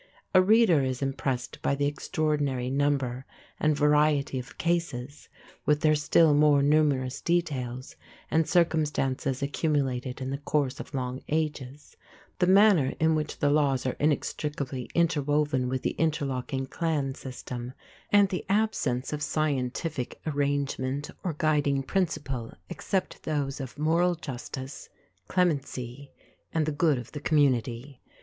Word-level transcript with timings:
A 0.33 0.41
reader 0.41 0.81
is 0.81 1.03
impressed 1.03 1.61
by 1.61 1.75
the 1.75 1.85
extraordinary 1.85 2.71
number 2.71 3.27
and 3.59 3.77
variety 3.77 4.39
of 4.39 4.57
cases 4.57 5.29
with 5.67 5.81
their 5.81 5.93
still 5.93 6.33
more 6.33 6.63
numerous 6.63 7.21
details 7.21 7.95
and 8.31 8.49
circumstances 8.49 9.43
accumulated 9.43 10.19
in 10.19 10.31
the 10.31 10.39
course 10.39 10.79
of 10.79 10.95
long 10.95 11.21
ages, 11.29 11.95
the 12.39 12.47
manner 12.47 12.95
in 12.99 13.13
which 13.13 13.37
the 13.37 13.51
laws 13.51 13.85
are 13.85 13.95
inextricably 13.99 14.89
interwoven 14.95 15.69
with 15.69 15.83
the 15.83 15.93
interlocking 15.99 16.65
clan 16.65 17.13
system, 17.13 17.73
and 18.11 18.29
the 18.29 18.43
absence 18.49 19.13
of 19.13 19.21
scientific 19.21 20.19
arrangement 20.25 21.11
or 21.23 21.33
guiding 21.33 21.83
principle 21.83 22.51
except 22.69 23.21
those 23.21 23.59
of 23.61 23.77
moral 23.77 24.15
justice, 24.15 24.89
clemency, 25.27 26.09
and 26.55 26.65
the 26.65 26.71
good 26.71 26.97
of 26.97 27.11
the 27.11 27.19
community. 27.21 28.01